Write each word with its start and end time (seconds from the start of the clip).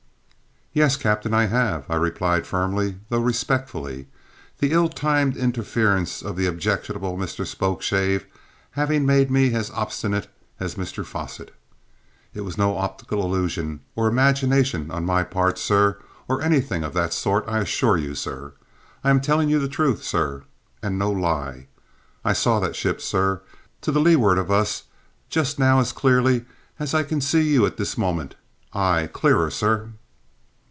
"Yes, 0.73 0.95
captain, 0.95 1.33
I 1.33 1.47
have," 1.47 1.85
I 1.89 1.97
replied 1.97 2.47
firmly, 2.47 2.95
though 3.09 3.19
respectfully, 3.19 4.07
the 4.59 4.71
ill 4.71 4.87
timed 4.87 5.35
interference 5.35 6.21
of 6.21 6.37
the 6.37 6.45
objectionable 6.47 7.17
Mr 7.17 7.45
Spokeshave 7.45 8.25
having 8.71 9.05
made 9.05 9.29
me 9.29 9.53
as 9.53 9.69
obstinate 9.71 10.29
as 10.61 10.75
Mr 10.75 11.05
Fosset. 11.05 11.51
"It 12.33 12.45
was 12.45 12.57
no 12.57 12.77
optical 12.77 13.21
illusion 13.25 13.81
or 13.97 14.07
imagination 14.07 14.89
on 14.91 15.03
my 15.03 15.25
part, 15.25 15.57
sir, 15.59 15.97
or 16.29 16.41
anything 16.41 16.85
of 16.85 16.93
that 16.93 17.11
sort, 17.11 17.43
I 17.49 17.57
assure 17.59 17.97
you, 17.97 18.15
sir. 18.15 18.53
I 19.03 19.09
am 19.09 19.19
telling 19.19 19.49
you 19.49 19.59
the 19.59 19.67
truth, 19.67 20.03
sir, 20.05 20.45
and 20.81 20.97
no 20.97 21.11
lie. 21.11 21.67
I 22.23 22.31
saw 22.31 22.61
that 22.61 22.77
ship, 22.77 23.01
sir, 23.01 23.41
to 23.81 23.91
leeward 23.91 24.37
of 24.37 24.49
us 24.49 24.83
just 25.29 25.59
now 25.59 25.81
as 25.81 25.91
clearly 25.91 26.45
as 26.79 26.93
I 26.93 27.03
can 27.03 27.19
see 27.19 27.41
you 27.41 27.65
at 27.65 27.75
this 27.75 27.97
moment; 27.97 28.35
aye, 28.71 29.09
clearer, 29.11 29.49
sir!" 29.51 29.89